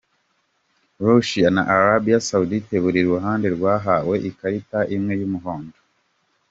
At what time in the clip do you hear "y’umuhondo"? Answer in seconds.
5.19-5.77